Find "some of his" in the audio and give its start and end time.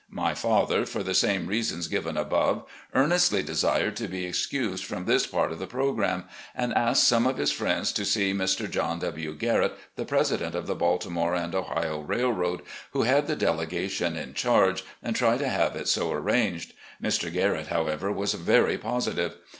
7.03-7.51